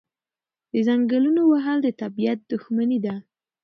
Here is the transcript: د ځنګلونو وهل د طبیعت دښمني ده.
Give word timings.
د 0.71 0.73
ځنګلونو 0.87 1.41
وهل 1.51 1.77
د 1.83 1.87
طبیعت 2.01 2.39
دښمني 2.51 2.99
ده. 3.05 3.15